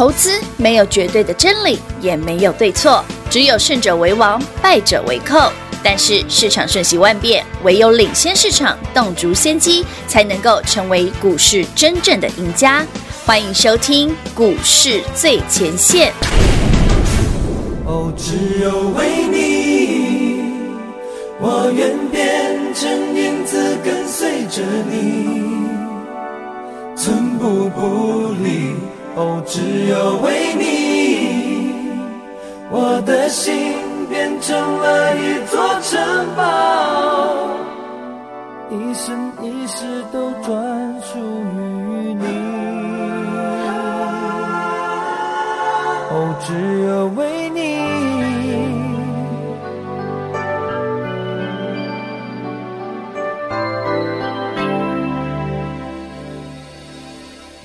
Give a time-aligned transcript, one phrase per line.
[0.00, 5.52] 投资没有绝对的真理，也没有对错，只有胜者为王，败者为寇。
[5.82, 12.82] 但是市场瞬息万变，唯有领先市场，洞烛先机，才能够成为股市真正的赢家。
[13.26, 16.10] 欢迎收听《股市最前线》。
[17.84, 20.40] 哦，只有为你，
[21.38, 25.28] 我愿变成影子跟随着你，
[26.96, 28.74] 寸步不离。
[29.20, 31.92] 哦，只有为你，
[32.70, 33.90] 我的心。
[34.10, 36.00] 变成了一座城
[36.34, 36.42] 堡，
[38.70, 42.26] 一生一世都专属于你。
[46.10, 47.49] 哦，只有为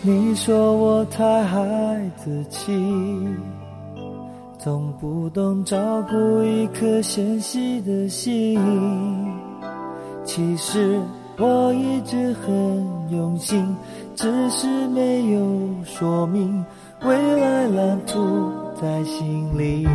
[0.05, 0.35] 你。
[0.35, 1.57] 说我太孩
[2.17, 2.71] 子气。
[4.59, 8.59] 总不懂照顾一颗纤细的心，
[10.23, 10.99] 其实
[11.37, 13.75] 我一直很用心，
[14.15, 15.39] 只是没有
[15.84, 16.63] 说明
[17.03, 19.87] 未来蓝图在心里。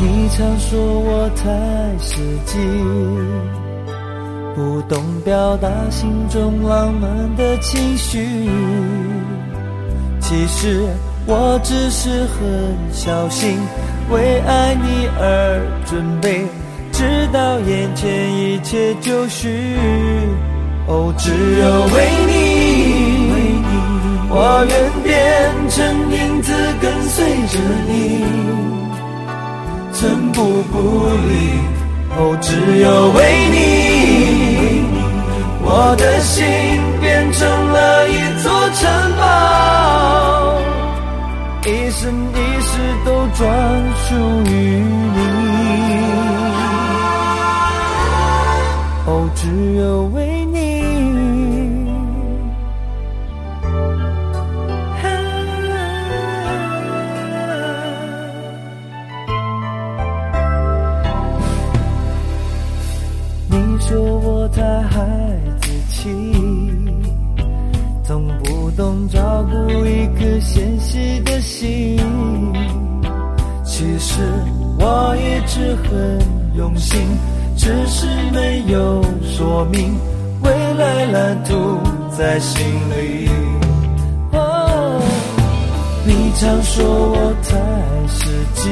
[0.00, 2.58] 你常说我太实际，
[4.58, 8.50] 不懂表达心中浪漫的情绪，
[10.20, 10.84] 其实。
[11.26, 13.56] 我只是很小心，
[14.10, 16.44] 为爱你而准备，
[16.90, 19.76] 直到眼前一切就绪。
[20.88, 23.62] 哦，只有为你，
[24.28, 25.14] 我愿变
[25.68, 25.78] 成
[26.10, 28.24] 影子跟随着你，
[29.92, 30.42] 寸步
[30.72, 30.76] 不
[31.28, 31.30] 离。
[32.16, 33.18] 哦，只有为
[33.52, 33.56] 你，
[35.80, 36.44] 我的心
[37.00, 39.22] 变成了一座城堡。
[41.64, 42.72] 一生一世
[43.04, 43.40] 都专
[43.94, 44.08] 属
[44.50, 44.52] 于
[45.14, 45.18] 你，
[49.06, 49.40] 哦，只
[49.76, 50.06] 有
[70.88, 71.98] 颗纤细的心，
[73.64, 74.22] 其实
[74.78, 76.18] 我一直很
[76.56, 77.00] 用心，
[77.56, 79.94] 只是没有说明
[80.42, 81.78] 未来蓝图
[82.16, 83.28] 在心里。
[84.32, 85.00] 哦，
[86.06, 87.58] 你常说我太
[88.08, 88.70] 实际，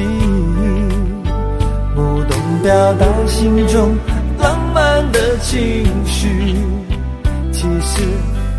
[1.93, 3.95] 不懂表达心中
[4.39, 6.55] 浪漫的情绪，
[7.51, 8.01] 其实。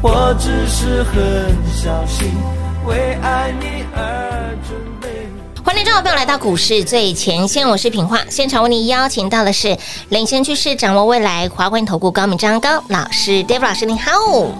[0.01, 1.13] 我只是很
[1.73, 2.29] 小心，
[2.89, 5.29] 为爱你而准备。
[5.63, 8.19] 欢迎各位朋友来到股市最前线，我是品化。
[8.31, 9.77] 现场为你邀请到的是
[10.09, 14.11] 领先趋势、掌握未来华冠投顾高敏章高老师，David 老师，你好。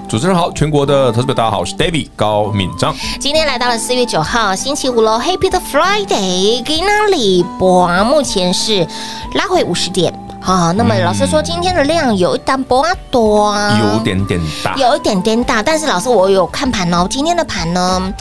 [0.07, 2.95] 主持人好，全国的投资者大家好，我是 David 高敏章。
[3.19, 8.87] 今天来到了四月九号星期五喽，Happy 的 Friday，给那里博目前是
[9.33, 10.13] 拉回五十点。
[10.41, 15.63] 好，那么老师说今天的量有一单不多啊，有点点大，有一点点大。
[15.63, 17.07] 但是老师，我有看盘哦。
[17.11, 18.15] 今天的盘呢，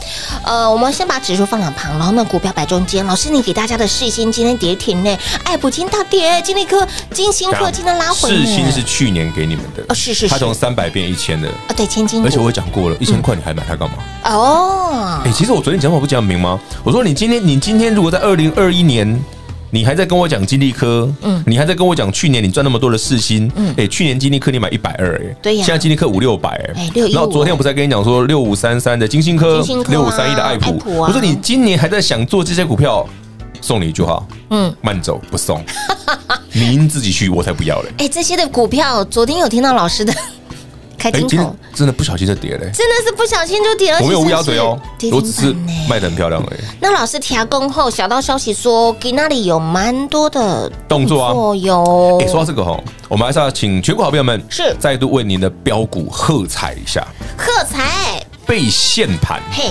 [0.44, 3.06] 呃，我们先把指数放两旁，然后呢，股票摆中间。
[3.06, 5.18] 老师，你给大家的世芯今天跌停呢？
[5.44, 8.28] 爱普金大跌，金立科、金星科今天拉回。
[8.28, 12.22] 世芯是去年给你们的，哦，是是是，它从三百变一千的，哦，对，千金。
[12.24, 13.96] 而且我也讲过了，一千块你还买它干嘛？
[14.24, 16.58] 哦，哎，其实我昨天讲话不讲明吗？
[16.84, 19.18] 我说你今天，你今天如果在二零二一年。
[19.70, 27.12] 你还在跟我讲金利科，嗯，你还在跟我讲去年你赚那么多的四星，嗯，哎，去年金利科你买一百二，哎，对呀，现在金利科五六百，哎，六一。
[27.12, 33.06] 然后昨天我不是在跟你讲说六五三三的金星科，六五三一的爱普，我说你今年还在想做这些股票，
[33.60, 35.62] 送你一句话，嗯，慢走不送，
[36.52, 37.88] 您自己去，我才不要嘞。
[37.98, 40.14] 哎，这些的股票，昨天有听到老师的。
[40.98, 44.00] 开金口，真的不小心就跌了，真的是不小心就跌了。
[44.00, 44.78] 我没有乌鸦嘴哦，
[45.12, 45.54] 我只是
[45.88, 46.60] 卖的很漂亮而已。
[46.80, 52.18] 那老师提供后，小道消息说，给那里有蛮多的动作啊，有。
[52.20, 52.78] 哎，说到这个哈，
[53.08, 57.06] 我们还是要请全国好朋友们是再度为您的标股喝彩一下，
[57.36, 59.70] 喝彩被限盘，嘿，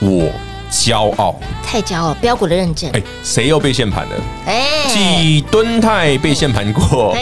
[0.00, 0.55] 我。
[0.70, 1.34] 骄傲，
[1.64, 2.14] 太骄傲！
[2.14, 4.14] 标股的认证，哎，谁又被限盘了？
[4.46, 7.16] 哎，继敦泰被限盘过，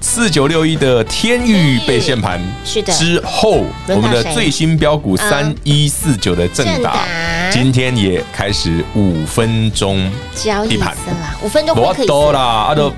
[0.00, 2.92] 四九六一的天域被限盘，是的。
[2.92, 6.98] 之后，我们的最新标股三一四九的正达，
[7.50, 10.78] 今天也开始五分钟交易
[11.42, 12.92] 五分钟可以多啦，啊，都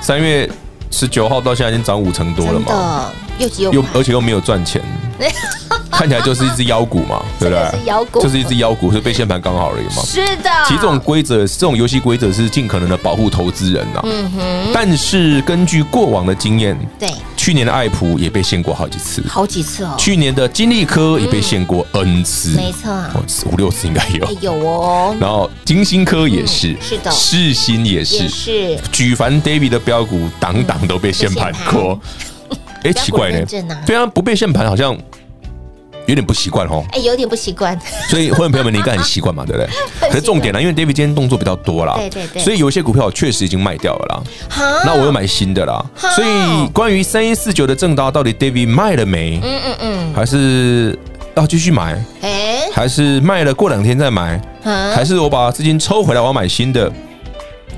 [0.00, 0.48] 三月
[0.90, 3.12] 十九号到现在已经涨五成多了嘛。
[3.38, 4.82] 又又而且又没有赚钱，
[6.00, 7.78] 看起来就是一只妖股嘛， 对不对？
[7.78, 10.02] 是妖股，就是一只妖股，是被限盘刚好而已嘛。
[10.02, 14.00] 是的，其实这种规则，这种游戏规则是尽可能的保护投资人呐。
[14.04, 14.70] 嗯哼。
[14.72, 19.94] 但是根据过往的经验，对，去年的爱普也被限过好几次，好几次哦。
[19.98, 22.90] 去年的金利科也被限过 N 次，没错，
[23.52, 25.14] 五六次应该有，有哦。
[25.20, 28.78] 然后金星科也是，是的，世新也是，是。
[28.90, 32.00] 举凡 David 的标股，档档都被限盘过。
[32.84, 33.46] 哎，奇怪呢，
[33.84, 34.96] 对啊，不被限盘好像
[36.10, 36.84] 有点不习惯哦。
[36.92, 37.78] 哎，有点不习惯。
[38.08, 39.70] 所以，会员朋友们，你应该很习惯嘛，对不对？
[40.10, 44.22] 可是重点呢，因为 David 今天动作比较多啦，对对对，所以有一些股票我确实已经卖掉了啦。
[44.84, 45.84] 那我又买新的啦。
[45.96, 49.40] 所以，关于三一四九的正达，到底 David 卖了没？
[49.42, 50.98] 嗯嗯嗯，还是
[51.36, 52.04] 要继续买？
[52.22, 54.40] 哎，还是卖了过两天再买？
[54.94, 56.90] 还是我把资金抽回来，我要买新的？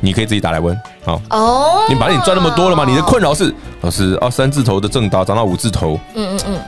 [0.01, 0.77] 你可以自己打来问。
[1.05, 2.85] 好哦，你把你赚那么多了嘛？
[2.85, 6.61] 你的困扰是老师啊，三字头的正达涨到五字头，嗯嗯嗯，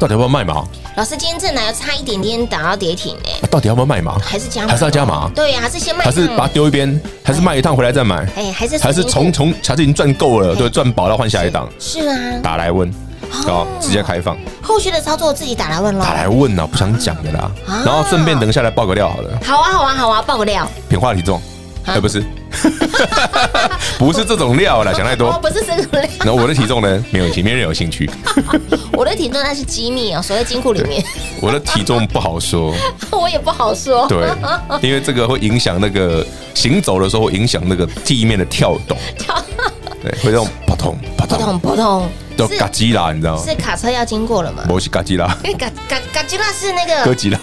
[0.00, 0.64] 到底要不要卖嘛？
[0.96, 4.16] 老师今天正达要差一点点打到跌停哎，到底要不要卖嘛？
[4.24, 5.30] 还是加还是要加码？
[5.34, 6.06] 对呀，还是先卖？
[6.06, 6.98] 还是把它丢一边？
[7.22, 8.26] 还是卖一趟回来再买？
[8.34, 11.68] 哎，还是还是从从还是已经赚够了，对，赚饱了换下一档？
[11.78, 12.90] 是啊，打来问，
[13.28, 14.34] 好，直接开放。
[14.62, 17.50] 后续的操作自己打来问喽，打来问呐，不想讲的啦。
[17.84, 19.38] 然后顺便等一下来爆个料好了。
[19.44, 20.66] 好啊好啊好啊，爆个料。
[20.88, 21.38] 品化体重。
[21.86, 22.22] 哎，不是，
[23.98, 25.32] 不是这种料啦，想太多。
[25.40, 26.02] 不是这种料。
[26.24, 27.04] 那我的体重呢？
[27.10, 28.08] 没有，没人有兴趣。
[28.92, 31.02] 我的体重那是机密哦，锁在金库里面。
[31.40, 32.74] 我的体重不好说。
[33.10, 34.06] 我也不好说。
[34.08, 34.28] 对，
[34.82, 36.24] 因为这个会影响那个
[36.54, 38.96] 行走的时候，会影响那个地面的跳动。
[39.18, 39.42] 跳
[40.02, 43.42] 对，会这种扑通扑通扑通扑通，都嘎吉拉，你知道吗？
[43.44, 44.64] 是卡车要经过了吗？
[44.68, 45.26] 不是嘎吉拉。
[45.58, 47.04] 嘎嘎嘎吉拉是那个。
[47.04, 47.38] 哥吉拉。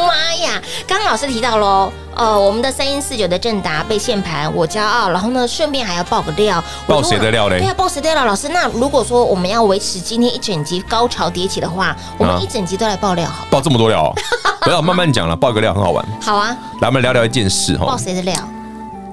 [0.00, 0.60] 妈呀！
[0.86, 5.10] 刚刚老师提到喽，呃，我们的三一四九的正达被限盘，我骄傲。
[5.10, 7.58] 然后呢，顺便还要爆个料，爆谁的料嘞？
[7.58, 8.24] 对啊，爆谁的料？
[8.24, 14.12] 老师，那如果说我们要维持今天一整集高潮迭起的话，我们一整集都来爆料好，好爆这么多料，
[14.62, 16.04] 不要慢慢讲了，爆个料很好玩。
[16.20, 17.86] 好啊，来，我们聊聊一件事哈。
[17.86, 18.36] 爆谁的料？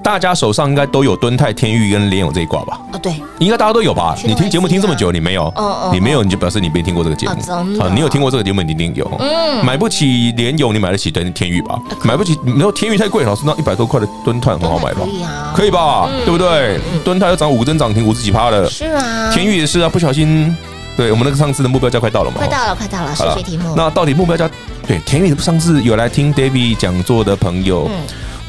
[0.02, 2.80] 大家手上应该都有敦泰、天域跟联友这一挂吧？
[2.92, 4.16] 啊，对，应该大家都有吧？
[4.24, 5.52] 你听节目听这么久，你没有？
[5.92, 7.32] 你没有，你就表示你没听过这个节目。
[7.80, 9.10] 啊，你有听过这个节目，你一定有。
[9.18, 11.78] 嗯，买不起联友，你买得起天天域吧？
[12.02, 15.00] 买不起，没有天域太贵，老师那一百多块的敦泰很好买吧？
[15.04, 16.08] 可以啊，可以吧？
[16.24, 16.80] 对不对？
[17.04, 18.68] 敦泰要涨五根涨停，五十几趴的。
[18.68, 20.56] 是啊，天域也是啊，不小心，
[20.96, 22.38] 对我们那个上次的目标价快到了嘛？
[22.38, 23.74] 快到了，快到了，数学题目。
[23.76, 24.48] 那到底目标价？
[24.86, 27.88] 对，天钰上次有来听 David 讲座的朋友。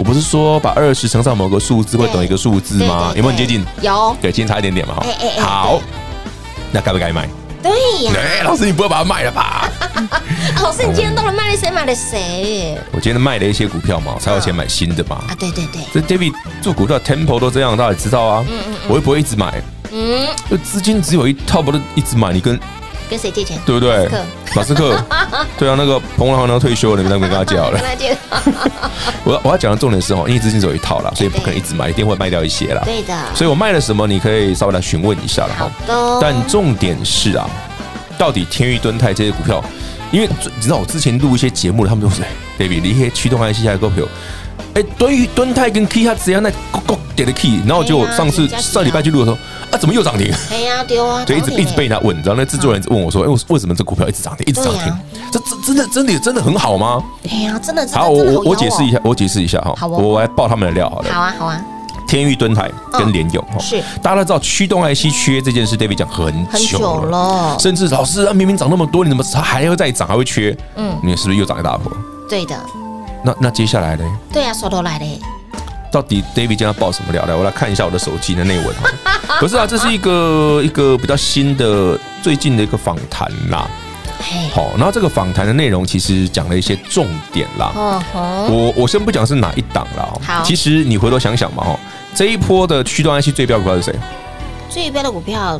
[0.01, 3.13] 我不是说把二十乘上某个数字会等于一个数字吗？
[3.15, 3.63] 有没有很接近？
[3.83, 4.95] 有，对，今天差一点点嘛。
[4.95, 5.05] 哈，
[5.39, 5.81] 好，
[6.71, 7.29] 那该不该卖？
[7.61, 7.71] 对
[8.05, 8.11] 呀。
[8.15, 9.69] 哎，老师，你不会把它卖了吧？
[10.59, 11.69] 老师，你今天到了卖了谁？
[11.69, 12.75] 买了谁？
[12.91, 15.17] 我今天卖了一些股票嘛，才有钱买新的嘛。
[15.17, 15.83] 啊，对对对。
[15.93, 16.33] 这 David
[16.63, 18.43] 做股票 Temple 都这样，大家也知道啊。
[18.49, 18.75] 嗯嗯。
[18.87, 19.61] 我又不会一直买。
[19.91, 20.27] 嗯。
[20.49, 22.33] 就资金只有一套，不能一直买。
[22.33, 22.59] 你跟。
[23.11, 23.59] 跟谁借钱？
[23.65, 24.09] 对不对？
[24.55, 24.97] 马斯克，
[25.59, 27.79] 对啊，那个彭文航要退休了，你们那边跟他借好了。
[29.25, 32.81] 我我要讲的重点是哦，因为资金只有一套了，所以不可能一直买，一定会卖掉一些了。
[32.85, 33.13] 对的。
[33.35, 35.69] 所以我卖了什么，你可以稍微来询问一下了哈。
[36.21, 37.45] 但重点是啊，
[38.17, 39.61] 到底天域、敦泰这些股票，
[40.09, 42.21] 因为你知道我之前录一些节目了，他们都是
[42.57, 44.05] ，David，你一些驱动 IC 下的股票，
[44.75, 49.37] 哎，对于敦泰跟 Key 它只要那咕咕点的 Key，然后就上次上礼拜去录的时候。
[49.71, 50.29] 啊，怎么又涨停？
[50.51, 51.23] 哎呀，丢啊！
[51.25, 54.93] 对， 一直一直被人家问，然后那制作人问我说：“哎，为为什么这股票一直涨停，一直涨停？
[55.31, 57.87] 这这真的真的真的很好吗？”哎呀，真的。
[57.93, 59.73] 好，我我我解释一下，我解释一下哈。
[59.77, 61.13] 好，我来爆他们的料，好了。
[61.13, 61.61] 好啊，好啊。
[62.05, 70.53] 天钰、敦泰跟联咏哈，是大家都知道驱动 IC 缺这件事，David 讲很久了，甚至老师啊，明明涨那么多，你怎么还要再涨，还会缺？
[70.75, 71.89] 嗯，你是不是又涨一大波？
[72.27, 72.53] 对的。
[73.23, 74.03] 那那接下来呢？
[74.31, 75.19] 对呀，说头来嘞。
[75.91, 77.25] 到底 David 今天要爆什么料？
[77.25, 78.89] 来，我来看一下我的手机的内文哈。
[79.41, 83.69] 不是啊，这是一个一个比较新的最近的一个访谈啦。
[84.53, 88.01] 好，然后这个访谈的内容其实讲了一些重点啦。
[88.13, 90.21] 我我先不讲是哪一档了。
[90.25, 91.79] 好，其实你回头想想嘛，哈，
[92.15, 93.95] 这一波的驱动 IC 最标股票是谁？
[94.69, 95.59] 最标的股票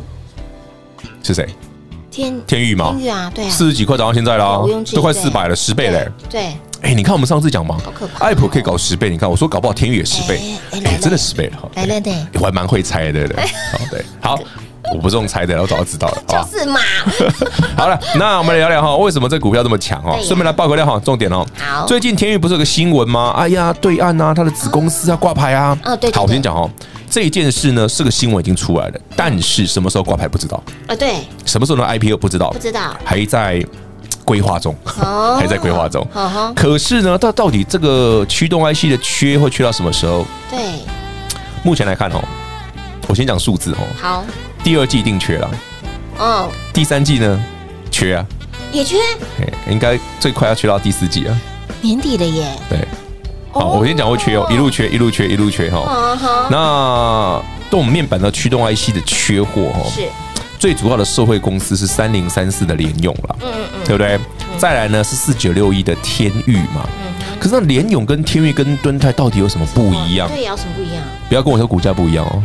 [1.22, 1.46] 是谁？
[2.10, 2.94] 天天宇吗？
[2.96, 4.60] 天宇啊，对啊，四十几块涨到现在啦，
[4.94, 6.08] 都快四百了，十倍嘞。
[6.30, 6.56] 对。
[6.82, 7.76] 哎，你看我们上次讲嘛，
[8.18, 10.40] 爱普可以搞十倍，你看我说搞不好天宇也十倍，
[10.72, 13.36] 哎，真的十倍了哈，来了对，我还蛮会猜的，对，
[13.72, 14.38] 好对，好，
[14.92, 16.80] 我不是用猜的，我早就知道了，就是嘛。
[17.78, 20.16] 好了，那我们来聊聊哈，为什么这股票这么强哈？
[20.22, 21.46] 顺便来报个料哈，重点哦。
[21.56, 23.32] 好，最近天宇不是有个新闻吗？
[23.36, 25.78] 哎呀，对岸啊，他的子公司啊挂牌啊。
[25.84, 26.10] 啊，对。
[26.12, 26.68] 好，我先讲哦，
[27.08, 30.96] 这件事呢是个新闻已经出来了，但是什么时候挂牌不知道啊？
[30.96, 33.64] 对，什么时候的 IPO 不知道，不知道，还在。
[34.24, 34.74] 规划中，
[35.38, 36.06] 还在规划中。
[36.54, 40.24] 可是呢，到到底这个驱动 IC 的缺会缺到什么时候？
[40.50, 40.58] 对，
[41.62, 42.22] 目前来看哦，
[43.08, 43.78] 我先讲数字哦。
[44.00, 44.24] 好，
[44.62, 45.50] 第二季一定缺了。
[46.18, 47.44] 哦，第三季呢？
[47.90, 48.24] 缺啊，
[48.72, 48.96] 也缺。
[49.68, 51.36] 应该最快要缺到第四季啊，
[51.80, 52.46] 年底了耶。
[52.68, 52.78] 对，
[53.50, 56.16] 好，我先讲会缺哦，一路缺，一路缺，一路缺哈。
[56.50, 60.02] 那对我们面板的驱动 IC 的缺货哈，是
[60.62, 64.16] 最主要的受惠公司是三零三四的联用了，嗯嗯嗯，对不对？
[64.56, 66.88] 再来呢是四九六一的天域嘛。
[67.40, 70.28] 可是那联勇跟天域跟敦泰到底有什么不一样？
[70.28, 71.02] 对，有什么不一样？
[71.28, 72.40] 不要跟我说股价不一样哦，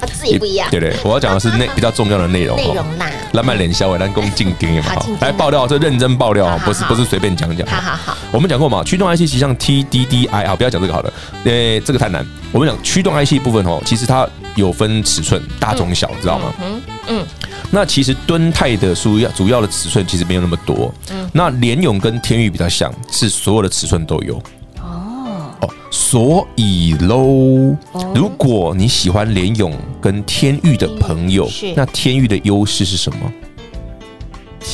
[0.10, 0.70] 自己不一样。
[0.70, 2.56] 对对，我要讲的是内 比较重要的内容。
[2.56, 5.06] 内容啦，来买脸销，来攻进点也好。
[5.20, 7.66] 来爆料，这认真爆料啊，不是不是随便讲讲。
[7.68, 11.12] 好好好，我们讲过嘛，驱动 IC 其实像 TDDI 啊，不要讲这个好了，
[11.44, 12.26] 呃，这个太难。
[12.52, 16.50] 我们讲驱动 IC 部分哦，其实它有分尺寸，大中小，知道吗？
[16.62, 17.26] 嗯嗯。
[17.70, 20.92] 那其实敦泰的主要主要的尺寸其实没有那么多。
[21.10, 21.28] 嗯。
[21.32, 24.42] 那联勇跟天宇比较像，是所有的尺寸都有。
[24.80, 27.76] 哦所以喽，
[28.14, 33.32] 如果你喜欢联勇跟天域的朋友，那天域的优势是什么？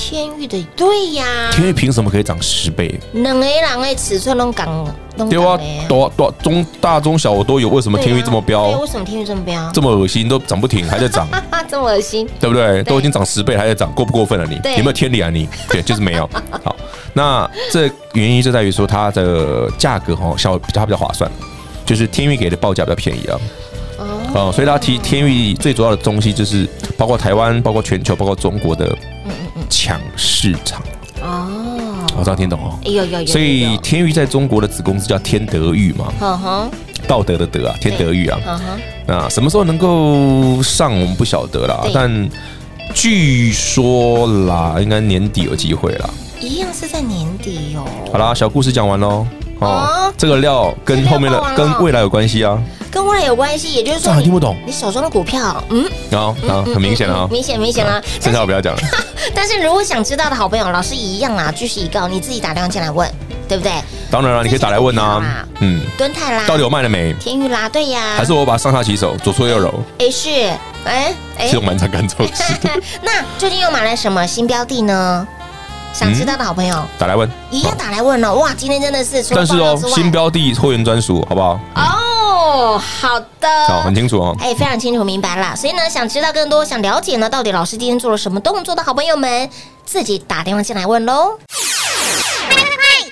[0.09, 2.97] 天域的对呀，天域凭什么可以涨十倍？
[3.13, 4.95] 两个人的尺寸都讲，
[5.29, 5.59] 对啊，
[5.89, 8.69] 多多中大中小我都有，为什么天域这么飙？
[8.79, 9.69] 为什么天域这么飙？
[9.73, 11.27] 这么恶心都涨不停，还在涨，
[11.69, 12.85] 这么恶心，对不对？
[12.85, 14.55] 都已经涨十倍还在涨，过不过分了你？
[14.77, 15.49] 有没有天理啊你？
[15.69, 16.31] 对，就是没有。
[16.63, 16.77] 好。
[17.13, 21.29] 那这原因就在于说它的价格哈，小它比较划算，
[21.85, 23.41] 就是天域给的报价比较便宜啊。
[24.35, 28.95] 哦，所以它提天域最主要的东西就是包括台湾、包括全球、包括中国的
[29.69, 30.83] 抢市场。
[31.23, 32.79] 哦，我知道听懂哦。
[32.85, 33.27] 有有有。
[33.27, 36.13] 所以天域在中国的子公司叫天德域嘛。
[36.21, 36.71] 嗯哼。
[37.09, 38.39] 道德的德啊，天德域啊。
[38.47, 38.65] 嗯哼。
[39.07, 41.85] 那什么时候能够上，我们不晓得啦。
[41.95, 42.29] 但
[42.95, 46.11] 据说啦，应该年底有机会啦。
[46.41, 47.85] 一样是在年底哦。
[48.13, 49.27] 好啦，小故事讲完喽。
[49.61, 52.59] 哦，这个料跟后面的跟未来有关系啊。
[52.91, 54.57] 跟未来有关系，也就是说，听不懂。
[54.65, 58.01] 你手中的股票，嗯，好，好，很明显啊，明显明显啊。
[58.23, 58.81] 剩下我不要讲了。
[59.35, 63.07] 但是如果想知道的好朋友，老师一样啊，继续一告，你自己打电话进来问，
[63.47, 63.73] 对不对？
[64.11, 65.45] 当然了，你可以打来问啊。
[65.61, 67.13] 嗯，敦泰啦，到底有卖了没？
[67.15, 68.15] 天宇啦，对呀。
[68.17, 69.75] 还是我把上下起手，左搓右揉。
[69.99, 70.31] 哎是，
[70.87, 72.55] 哎哎，是我蛮常干这种事。
[73.03, 75.27] 那最近又买了什么新标的呢？
[75.97, 78.53] 想知道的好朋友打来问，一样打来问哦哇！
[78.53, 81.59] 今天真的是，但是哦，新标的会员专属，好不好？
[81.75, 85.57] 哦，好的，好，很清楚哦，哎，非常清楚明白了。
[85.57, 89.49] 所以呢，想知道更多，想了解呢，到底老师今天做了什么动作的好朋友们，
[89.87, 91.39] 自己打电话进来问喽。
[91.49, 92.67] 快快快，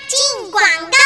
[0.07, 1.04] 进广告喽！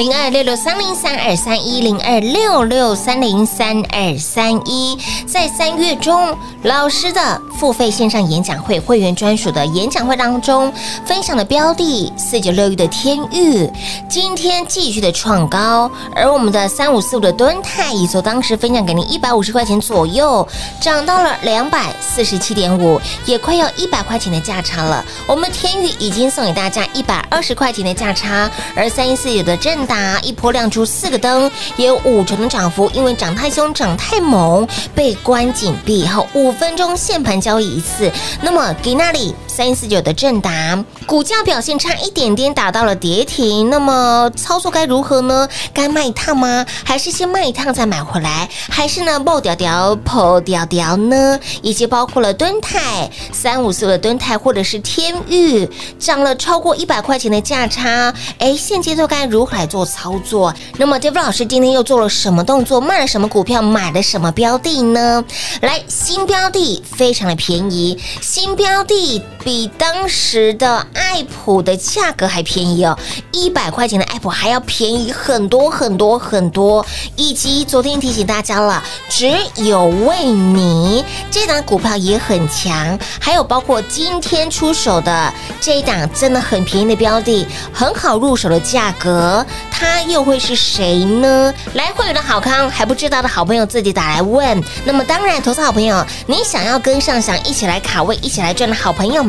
[0.00, 10.72] 零二六六三零三二三一零二六六三零三二三一，在三月中，老师的付费线上演讲会会员专属的演讲会当中，
[11.04, 13.70] 分享的标的四九六一的天域，
[14.08, 20.48] 今天继续的创高，而我们的三五四五的敦泰，也从当时分享给您一百五十块钱左右，
[20.80, 25.04] 涨到了两百四十七点五，也快要一百块钱的价差了。
[25.26, 38.08] 我们天域已经送给大家一百二十块钱的价差，而三一四九的正打一波亮出四个灯，也有五成的涨幅，因为涨太凶、涨太猛，被关紧闭后，五分钟限盘交易一次。
[38.40, 43.68] 那么给那里三一四九的正达股价表现差一点点，打到了跌停。
[43.68, 45.46] 那么操作该如何呢？
[45.74, 46.64] 该卖一趟吗？
[46.82, 48.48] 还是先卖一趟再买回来？
[48.70, 51.38] 还是呢，爆掉掉、破掉掉呢？
[51.60, 60.54] 以及包括了敦泰三五四的敦泰，或者是天域涨了超过一百块钱的价差，哎，现阶段该如何来做操作？
[60.78, 62.80] 那么 David 老师今天又做了什么动作？
[62.80, 63.60] 卖了什么股票？
[63.60, 65.22] 买了什么标的呢？
[65.60, 72.96] 来，新标的非常的便宜，新标的比当时的爱普的价格还便宜哦，
[73.32, 76.86] 一百块钱的爱普还要便宜很多很多很多。
[77.16, 91.52] 以及昨天提醒大家了，只有为你这档股票也很强，还有包括今天出手的这一档真的很便宜的标的，很好入手的价格，它又会是谁呢？
[91.74, 94.62] 来，会员的好康还不知道的好朋友自己打来问。
[94.84, 99.24] 那么当然，投资好朋友，你想要跟上，想一起来卡位，一起来赚的好朋友，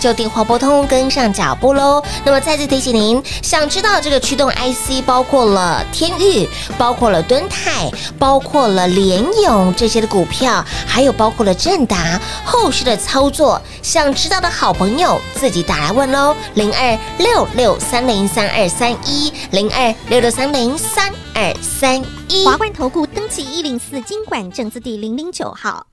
[0.00, 2.02] 就电话拨通跟上脚步喽。
[2.24, 22.44] 那么再次提醒您，想知道这个驱动 IC 包括了天域，包括了敦泰，包括了联咏这些的股票，还有包括了正达后续的操作，想知道的好朋友自己打来问喽，零二六六三零三二三一零二六六三零三二三一。
[22.44, 25.86] 华冠投顾登记一零四经管证字第零零九号。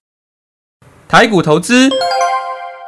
[1.08, 1.90] 台股投资，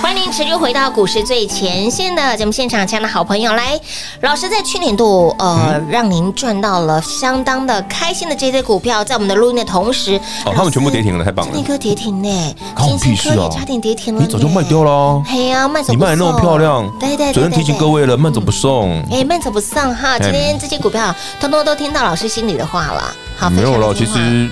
[0.00, 3.78] 欢迎您持续回到股市最前线的节目现场，亲爱的好朋友，来，
[4.20, 24.48] 老师在去年度呃，嗯、让您赚到了相当的开心的这些股票，在我们的录音的同时，哦，他们全部跌停了，太棒了，那颗跌停呢，金星科也差点跌停了，你早就卖掉了，嘿呀，慢走你卖那么漂亮，对对对，昨天提醒各位了，慢走不送，哎，慢走不送哈，今天这些股票通通都听到老师心里的话了，好，没有了，其实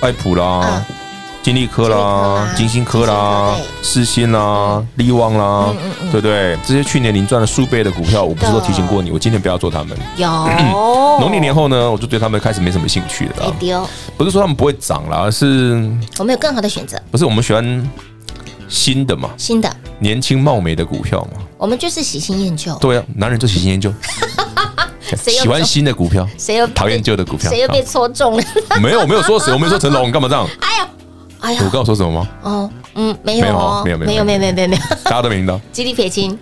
[0.00, 0.84] 爱普啦。
[1.44, 5.74] 金利科啦，金星科啦，世新啦，力旺啦，
[6.10, 6.56] 对不对？
[6.66, 9.94] 这些去年您赚了数倍的股票，我不是都提醒过你，我今天不要做他们。
[10.16, 10.26] 有
[11.20, 13.54] 农历年后呢，我就对他们开始没什么兴趣了。
[14.16, 16.98] 不是说他们不会涨了，而是我们有更好的选择。
[17.10, 17.90] 不是我们喜欢
[18.66, 19.28] 新的嘛？
[19.36, 21.42] 新的年轻貌美的股票嘛？
[21.58, 22.74] 我们就是喜新厌旧。
[22.76, 23.92] 对啊，男人就喜新厌旧。
[25.28, 27.50] 喜欢新的股票，谁又讨厌旧的股票？
[27.50, 28.42] 谁又被戳中了？
[28.80, 30.48] 没有，我没有说谁，我没有说成龙，你 干嘛这样？
[30.60, 30.88] 哎呀！
[31.44, 32.28] 哎呀，我刚刚说什么吗？
[32.42, 35.60] 哦，嗯，没有，没有，没有，没有，没有，没有，没有，大家都明白。
[35.72, 36.38] 吉利撇清。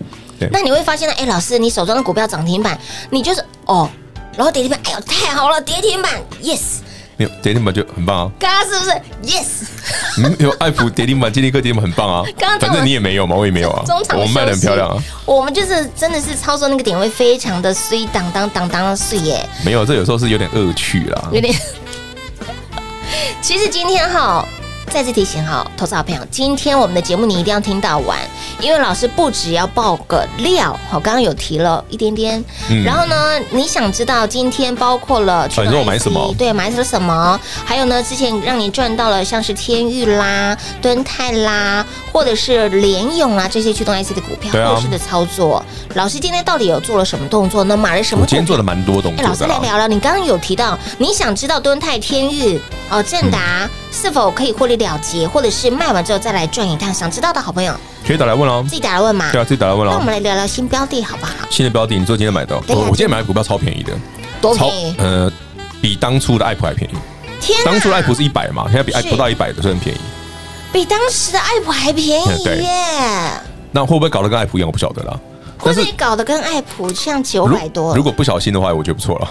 [0.49, 1.13] 那你会发现呢？
[1.17, 3.89] 哎，老师，你手中的股票涨停板，你就是哦，
[4.37, 6.09] 然后跌停板，哎呦，太好了，跌停板
[6.41, 6.79] ，yes。
[7.17, 8.31] 没有跌停板就很棒啊。
[8.39, 8.91] 刚刚是不是
[9.27, 10.39] ？yes。
[10.39, 12.23] 有爱普跌停板，金立科跌停板很棒啊。
[12.37, 13.83] 刚刚反正你也没有嘛，我也没有啊。
[14.13, 15.03] 我们卖的很漂亮啊。
[15.25, 19.45] 我们就是真的是操作那个点位非常的碎，当当当当的碎耶。
[19.65, 21.29] 没有，这有时候是有点恶趣啦。
[21.33, 21.53] 有点。
[23.41, 24.45] 其实今天哈。
[24.93, 28.15] 再次提醒好，投资好朋友，今天我们的节目你一定要听到完，
[28.61, 36.31] 因为老师不只要爆个料，好，刚刚有提了一点点，嗯、然后呢，你想知道今天包括了，你说我买什么？
[36.37, 37.39] 对，买了什么？
[37.65, 47.75] 还有呢，之前让你赚到了像是天域啦、敦泰啦，或者是联咏啦这些驱动 IC 的股票，后市、啊、的操作，老师今天到底有做了什么动作呢？
[47.75, 48.21] 买了什么？
[48.21, 49.25] 我今天做了蛮多动作。
[49.25, 53.65] 老师来聊聊，你刚刚有提到你想知道敦泰、天钰哦，正达。
[53.65, 56.91] 嗯是否可以获利了结，或者是卖完之后再来赚一趟？
[56.91, 57.71] 想知道的好朋友
[58.05, 59.31] 可以打来问哦，自己打来问嘛。
[59.31, 59.91] 对啊，自己打来问哦。
[59.91, 61.31] 那我们来聊聊新标的好不好？
[61.51, 62.57] 新的标的，你说今天买到？
[62.67, 63.93] 我今天买的股票超便宜的，
[64.41, 64.95] 多便宜？
[64.97, 65.31] 呃，
[65.79, 66.95] 比当初的爱普还便宜。
[67.39, 69.99] 天，当初的爱普是一百嘛，现在比爱普不到一百的，所以很便宜。
[70.71, 73.31] 比当时的爱普还便宜耶？
[73.71, 74.67] 那会不会搞得跟爱普一样？
[74.67, 75.19] 我不晓得啦。
[75.59, 77.95] 会不会搞得跟爱普像九百多？
[77.95, 79.29] 如果不小心的话，我觉得不错了。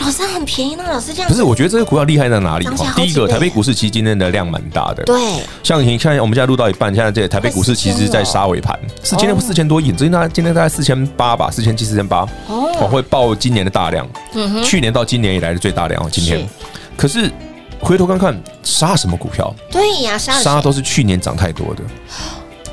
[0.00, 1.42] 老师很便宜，那老师这样不是？
[1.42, 2.66] 我觉得这个股票厉害在哪里？
[2.96, 5.04] 第一个，台北股市其实今天的量蛮大的。
[5.04, 5.16] 对，
[5.62, 12.26] 像你看，我们现在录到一半，现在这台北股市其实在杀尾盘，是今天四千多亿，最近大概今天大概四千八吧，四千七、四千八。
[12.48, 14.08] 哦，我会报今年的大量，
[14.64, 16.10] 去年到今年以来的最大量。
[16.10, 16.48] 今天，
[16.96, 17.30] 可是
[17.78, 19.54] 回头看看杀什么股票？
[19.70, 21.82] 对呀，杀杀都是去年涨太多的。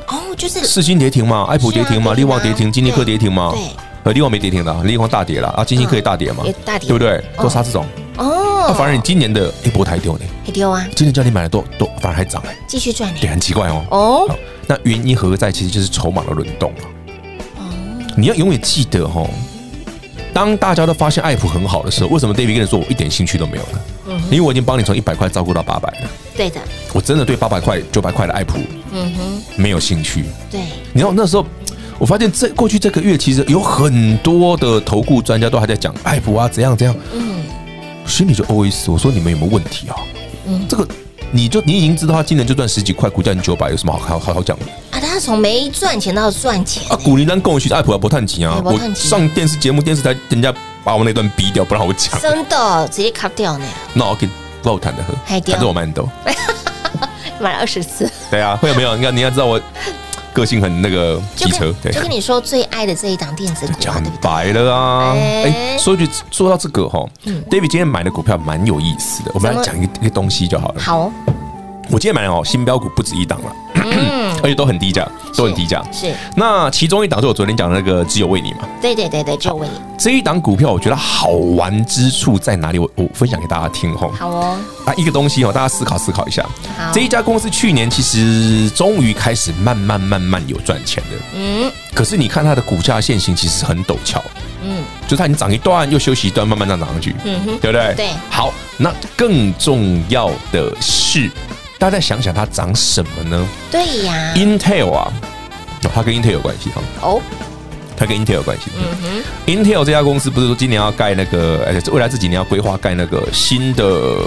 [0.07, 3.51] 哦，就是四星跌停嘛，爱普跌停嘛，力旺跌停，金立科跌停嘛。
[3.53, 3.61] 对。
[4.03, 5.63] 呃，利旺没跌停的，利旺大跌了啊！
[5.63, 7.21] 金星可以大跌嘛，大跌，对不对？
[7.37, 7.85] 都杀这种
[8.17, 8.73] 哦。
[8.77, 10.25] 反而你今年的一波台丢呢？
[10.45, 10.87] 还丢啊！
[10.95, 13.85] 今年叫你买的多多，反而还涨哎，继续赚对，很奇怪哦。
[13.91, 15.51] 哦，那原因何在？
[15.51, 16.83] 其实就是筹码的轮动了。
[17.57, 17.63] 哦，
[18.15, 19.29] 你要永远记得哦，
[20.33, 24.21] 当大家都发现爱普很好的时候，为什么 David 跟你说我一点兴趣都没有呢？
[24.31, 26.09] 因为我已经帮你从一百块照顾到八百了。
[26.37, 26.61] 对的，
[26.93, 28.59] 我真的对八百块、九百块的爱普，
[28.93, 30.25] 嗯哼，没有兴趣。
[30.49, 30.61] 对，
[30.93, 31.45] 你知道那时候。
[31.99, 36.95] 我发现这过去这个月，其实有很多的投顾专家都还在讲爱普啊，怎样怎样。
[37.13, 37.43] 嗯，
[38.07, 39.95] 心里就 OS，我说你们有没有问题啊？
[40.47, 40.87] 嗯，这个
[41.29, 44.65] 你就你已经知道他今年就赚十几块，股价你九百，有什么好好好好讲的？
[44.91, 46.95] 啊，他从没赚钱到赚钱啊！
[47.03, 48.61] 古林丹跟我去爱普啊，不探钱啊！
[48.63, 50.53] 我上电视节目，电视台人家
[50.85, 53.65] 把我那段逼掉，不让我讲，真的直接卡掉呢。
[53.93, 54.25] 那我给
[54.63, 56.07] 不好谈的喝，还是我慢走，
[57.41, 58.09] 买了二十次。
[58.31, 58.95] 对啊，会有没有？
[58.95, 59.59] 你看，你要知道我。
[60.39, 65.13] 个性很那个机车，对，就跟你说最爱的这一档电子股，讲很白了啊！
[65.13, 67.05] 哎，说句说到这个哈
[67.49, 70.81] ，David 今天买的股票蛮有意思的，我们来讲一个一个东西就好了。
[70.81, 71.11] 好，
[71.91, 73.53] 我今天买的哦，新标股不止一档了，
[74.41, 75.83] 而且都很低价，都很低价。
[75.91, 78.67] 是，那其中一档就是我昨天讲的那个只有为你嘛？
[78.81, 79.73] 对对对对，只有为你。
[79.97, 82.79] 这一档股票我觉得好玩之处在哪里？
[82.79, 84.09] 我我分享给大家听哈。
[84.17, 84.57] 好哦。
[84.85, 86.45] 啊，一个东西哦，大家思考思考一下。
[86.93, 91.17] 这一家公司去年其实终于开始慢慢慢慢有赚钱的。
[91.35, 91.71] 嗯。
[91.93, 94.23] 可是你看它的股价线型其实很陡峭。
[94.63, 94.83] 嗯。
[95.03, 97.13] 就是它已经涨一段又休息一段，慢慢这样涨上去。
[97.25, 97.57] 嗯哼。
[97.59, 97.93] 对不对？
[97.95, 98.09] 对。
[98.29, 101.29] 好，那更重要的是。
[101.79, 103.47] 大家再想想，它涨什么呢？
[103.71, 105.11] 对呀，Intel 啊，
[105.95, 106.81] 它跟 Intel 有关系哈。
[107.01, 107.21] 哦，
[107.95, 108.65] 它跟 Intel 有关系。
[108.77, 114.17] 嗯哼，Intel 这家公司不是说今年要盖那个，而且未来这几年要规划盖那个新的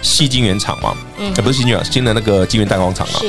[0.00, 0.96] 细晶圆厂嘛？
[1.18, 3.18] 嗯，不是矽晶圆，新的那个晶圆代工厂啊。
[3.18, 3.26] 是，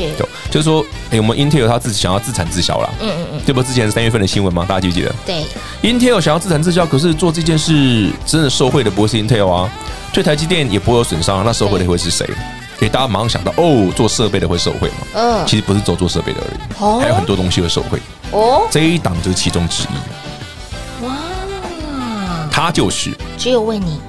[0.51, 2.93] 就是说，哎，我们 Intel 它自己想要自产自销了。
[3.01, 4.67] 嗯嗯嗯，这不之前三月份的新闻吗？
[4.69, 5.15] 大家记不记得？
[5.25, 5.43] 对
[5.81, 9.67] ，Intel 想要自产自销，可是做这件事真的受贿的不是 Intel 啊，
[10.13, 12.23] 对台积电也不会有损伤，那受贿的会是谁？
[12.79, 15.07] 给大家马上想到哦，做设备的会受惠嘛？
[15.15, 17.99] 嗯，其实不是做做设备的而已，哦，还有很多东西会受惠。
[18.31, 21.05] 哦，这一档就是其中之一。
[21.05, 21.15] 哇，
[22.51, 23.99] 它就是只有为你。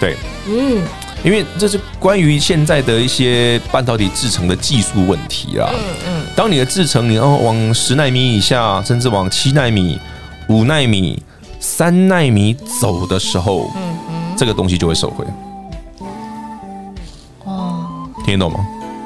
[0.00, 0.16] 对，
[0.48, 0.82] 嗯，
[1.24, 5.70] 因为这是关于现在的一些半导体制成的技术问题啦。
[5.72, 9.98] 嗯嗯，当你的制成你要往十纳米以下，甚至往七纳米、
[10.48, 11.22] 五纳米、
[11.60, 15.24] 三纳米走的时候，嗯嗯，这个东西就会受惠。
[18.26, 18.58] 听得懂吗？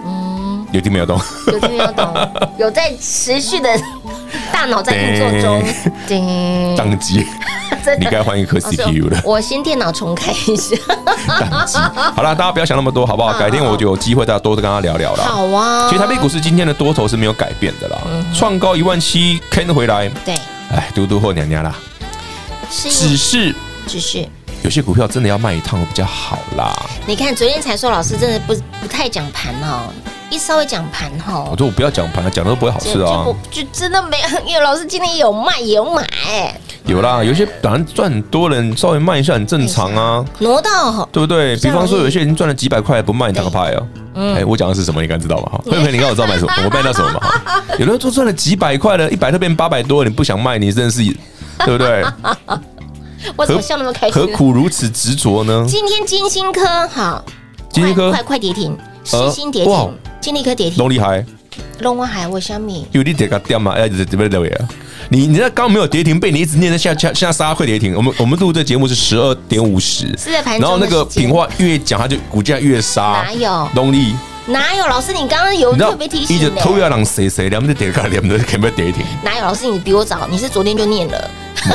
[0.06, 1.20] 嗯，有听没有懂？
[1.46, 2.32] 有听没有懂？
[2.58, 3.68] 有在持续的
[4.50, 5.62] 大脑在运作中，
[6.08, 7.26] 叮，当机，
[8.00, 9.20] 你该换一颗 CPU 了。
[9.24, 10.74] 我先电脑重开一下。
[12.14, 13.38] 好了，大家不要想那么多，好不好？
[13.38, 15.22] 改天我就有机会大家多跟大家聊聊了。
[15.24, 15.86] 好啊。
[15.90, 17.98] 其实台北股市今天的多头是没有改变的啦，
[18.34, 20.08] 创高一万七，Ken 回来。
[20.24, 20.34] 对，
[20.72, 21.74] 哎，嘟嘟或娘娘啦，
[22.70, 23.54] 只是，
[23.86, 24.26] 只是。
[24.62, 26.74] 有些股票真的要卖一趟比较好啦。
[27.06, 29.90] 你看昨天才说老师真的不不太讲盘哦，
[30.30, 33.24] 一稍微讲盘哈，我说我不要讲盘，讲的都不会好事啊。
[33.50, 36.06] 就真的没有，因为老师今天有卖有买。
[36.84, 40.24] 有啦，有些当然赚很多人稍微卖一下很正常啊。
[40.40, 41.56] 挪到对不对？
[41.56, 43.86] 比方说有些人赚了几百块不卖，你打个牌哦。
[44.14, 45.00] 嗯，哎，我讲的是什么？
[45.00, 45.52] 你该知道吧？
[45.52, 46.52] 哈，慧慧，你看我知道买什么？
[46.64, 47.20] 我卖到什么嘛？
[47.78, 51.02] 有人说赚了几百块了，一百特变八百多，你不想卖，你真的是
[51.64, 52.04] 对不对？
[53.36, 54.14] 我怎么笑那么开心？
[54.14, 55.64] 何苦如此执着呢？
[55.68, 57.24] 今天金星科好，
[57.70, 61.24] 金星科快快跌停，世芯跌停，金立科跌停，龙厉害，
[61.80, 63.72] 龙我还我小米有你跌个掉嘛？
[63.72, 64.68] 哎，这这边这位啊，
[65.08, 67.94] 你你那刚没有跌停，被你一直念的下下下杀会跌停。
[67.94, 74.14] 我们我们录这节目是十二点五十，是在盘中，然后那个品话越讲，它就股价越杀，哪有动力？
[74.46, 75.12] 哪有老师？
[75.12, 79.04] 你刚刚有特别提醒的，你偷要让谁谁两边跌个两边可不可以跌停？
[79.22, 79.66] 哪有老师？
[79.66, 81.30] 你比我早，你是昨天就念了。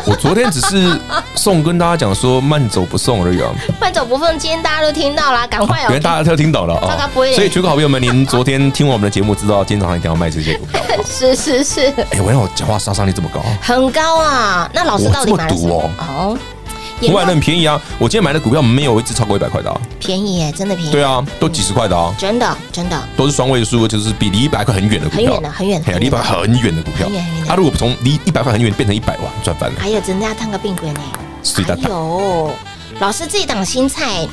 [0.05, 0.99] 我昨天只是
[1.35, 5.85] 送跟大家讲说慢走不送而已啊， 慢走不送，今天大家都听到了，赶快哦！
[5.89, 10.81] 原来大家都听到了啊，所以全国好朋友们，您昨天听我们的节目，知道今天早上一定要卖这些股票。
[11.05, 14.69] 是是是，哎，我让我讲话杀伤力这么高，很高啊！
[14.73, 15.89] 那老师到底买了什么？
[15.99, 16.37] 哦。
[16.99, 17.81] 不买的很便宜啊！
[17.99, 20.91] 我今天买的股票没有一只超过一百块的啊，便宜耶，真的便宜。
[20.91, 27.09] 对啊，都几十块的啊，真的真的都是双位数，就是比离一百块很远的股票，很远的很远，离一百很远的股票。
[27.45, 29.75] 他如果从离一百块很远变成一百万，赚翻了。
[29.79, 31.01] 还有增加烫个病鬼呢，
[31.81, 32.51] 还有
[32.99, 34.25] 老师这一档新菜，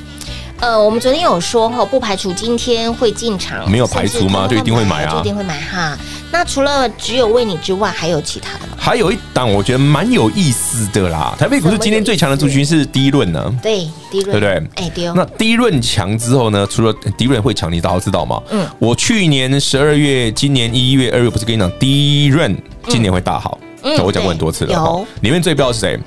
[0.63, 4.47] 呃，我们昨天有说哈，不排除今天会进场，没有排除吗？
[4.47, 5.99] 就一定会买啊，就一定会买哈。
[6.31, 8.77] 那除了只有为你之外，还有其他的吗？
[8.79, 11.35] 还有一档，我觉得蛮有意思的啦。
[11.37, 14.51] 台北股市今天最强的族群是低润呢，对，低润，对不对？
[14.77, 15.13] 哎，对。
[15.17, 16.65] 那低润强之后呢？
[16.71, 18.41] 除了低润会强，你大家知道吗？
[18.51, 23.59] 嗯，我去年十二月、今年一月、二月不是跟你讲低润今年会大好？
[23.83, 24.73] 嗯，我讲过很多次了。
[24.73, 25.99] 有里面最标的是谁？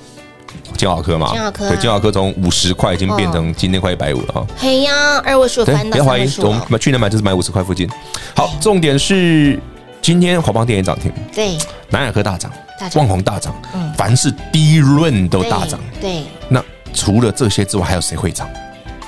[0.75, 4.47] 金豪科嘛，金豪科对，金豪科从五十块已经变成今天快一百五了哈。
[4.57, 7.89] 嘿呀，二位数翻到，别怀疑，我们去年买就是买五十块附近。
[8.35, 9.59] 好，重点是。
[10.01, 11.57] 今天华邦电也涨停，对，
[11.89, 12.51] 南亚科大涨，
[12.93, 16.21] 旺宏大涨，嗯，凡是低润都大涨，对。
[16.47, 18.47] 那除了这些之外，还有谁会涨？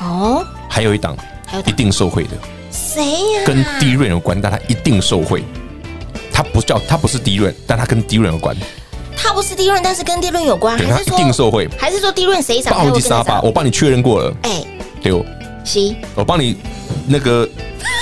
[0.02, 1.16] 哦，还有一档，
[1.68, 2.32] 一定受惠的，
[2.72, 3.42] 谁呀？
[3.46, 5.44] 跟低润有关，但它一定受惠。
[6.34, 8.58] 它不叫，它不是低润，但它跟低润有关。
[9.28, 11.68] 它不是低润，但是跟低润有关，还是说定受惠？
[11.78, 12.74] 还是说低润谁涨？
[12.74, 14.34] 暴击沙发，我帮你确认过了。
[14.44, 14.64] 哎，
[15.02, 15.22] 对哦，
[15.66, 16.56] 行，我帮你
[17.06, 17.48] 那个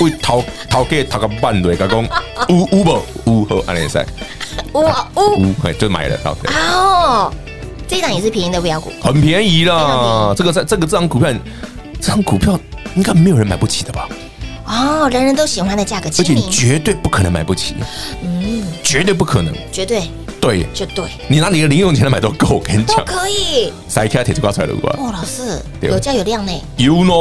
[0.01, 2.07] 为淘淘给淘个半对，加工
[2.49, 4.05] 五五不五和安联赛，
[4.71, 6.37] 五五五，哎，就买了，好。
[6.61, 7.33] 哦，
[7.87, 10.31] 这档也是便宜的标股，很便宜啦。
[10.37, 11.33] 这个在这个这张股票，
[11.99, 12.59] 这张股票
[12.95, 14.07] 应该没有人买不起的吧？
[14.65, 17.75] 哦，人人都喜欢的价格，而且你绝对不可能买不起，
[18.23, 20.03] 嗯，绝对不可能，绝对。
[20.41, 23.73] 对，就对，你拿你的零用钱来买都够，我跟你讲，都可以。
[23.87, 26.51] 塞开铁子挂出来的话，哦，老师有价有量呢。
[26.77, 27.11] 有呢，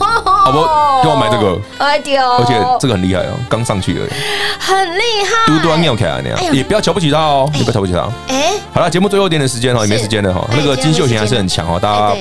[0.00, 0.58] 好不？
[1.04, 4.10] 给我买这个，哎丢，而且这个很厉害哦，刚上去而已，
[4.58, 8.10] 很厉害，嘟嘟要尿起来那样，也不要瞧不起他哦，也不要瞧不起他。
[8.26, 10.44] 哎，好了，节目最后一点点时间哈，也没时间了哈。
[10.50, 12.16] 那个金秀贤还是很强哦，大家。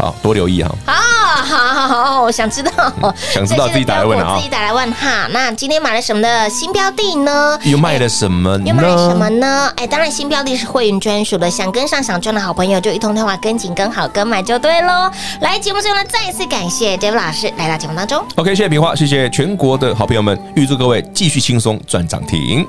[0.00, 0.70] 好多留意哈！
[0.86, 0.94] 啊，
[1.42, 2.92] 好好好，我想知道，
[3.32, 5.28] 想知道自己打来问啊， 自己打来问哈。
[5.30, 7.58] 那今天买了什么的新标的呢？
[7.64, 8.58] 又卖了什么？
[8.64, 9.70] 又卖了什么呢？
[9.76, 15.10] 哎，当然新标的是会员专属的，想跟上想赚的好朋友就一通电话跟紧跟好跟买就对喽。
[15.40, 18.24] 来节目最后呢，再一次感谢 David 老师来到节目当中。
[18.36, 22.66] OK，谢谢平花，谢谢全国的好朋友们，预祝各位继续轻松赚涨停。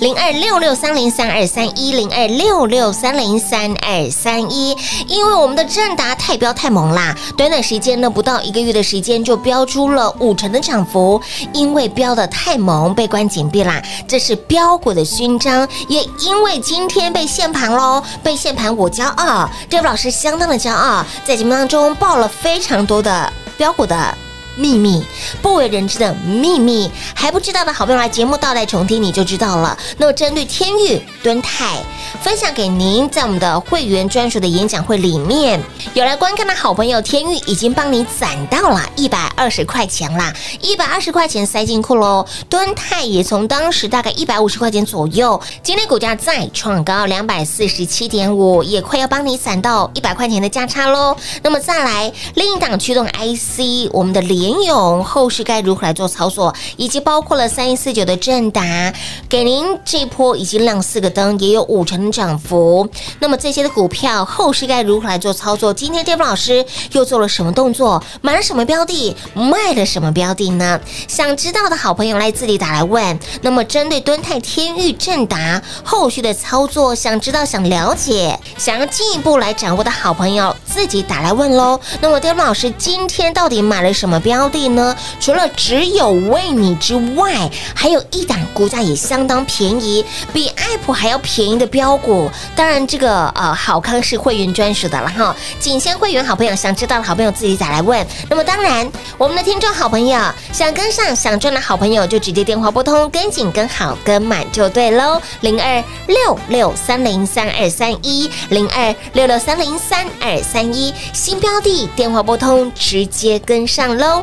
[0.00, 4.76] 零二六六三零三二三一零二六六三零三二三一，
[5.08, 11.20] 因为我们的正达太飙太猛啦，短短时间呢，不到一个月的时间就飙出了五成的涨幅，
[11.52, 24.16] 因为飙的太猛，被关紧闭啦，这是标股的勋章，也因为今天被限盘喽，被限盘我骄傲，这位老师相当的骄傲，在节目当中报了非常多的标股的。
[24.58, 25.02] 秘密
[25.40, 29.78] 不为人知的秘密，还不知道的好朋友来节目倒带重听，你就知道了。
[29.96, 31.76] 那么针对天域、敦泰，
[32.20, 35.62] 分享给您，在我们的会员专属的演讲会里面，
[35.94, 42.26] 有来观看的好朋友，天域已经帮你攒到了一百二十块钱啦，一百二十块钱塞进库喽。
[42.50, 51.16] 敦泰也从当时大概一百五十块钱左右，今天股价再创高两百四十七点五，也快要帮你攒到一百块钱的价差喽。
[51.44, 54.47] 那么再来另一档驱动 IC，我们的联。
[54.48, 58.94] 联咏后市该如何来做操作，以及包括了三一四九的正达，
[59.28, 62.88] 给您这波已经亮四个灯，也有五成的涨幅。
[63.18, 65.74] 那么这些的股票后市该如何来做操作？
[65.74, 68.02] 今天 David 老师又做了什么动作？
[68.22, 69.14] 买了什么标的？
[69.34, 70.80] 卖了什么标的呢？
[71.06, 73.18] 想知道的好朋友来自己打来问。
[73.42, 81.78] 那么针对敦泰、天域、正达后续的操作，想知道、想了解、想要进一步来掌握的好朋友，自己打来问喽。
[82.00, 84.37] 那么 David 老师今天到底买了什么标？
[84.38, 84.96] 标的呢？
[85.18, 92.30] 除了只有为你之外，还有一档股价也相当便宜，比爱普还要便宜的标股。
[92.54, 95.34] 当然，这个呃好康是会员专属的了哈。
[95.58, 98.06] 仅限会员好朋友，想知道的好朋友自己再来问。
[98.30, 100.20] 那么当然，我们的听众好朋友
[100.52, 105.20] 想跟上想赚的好朋友，就直接电话拨通，跟紧跟好跟满就对喽。
[105.40, 114.22] 零二六六三零三二三一零二六六三零三二三一新标的电话拨通，直接跟上喽。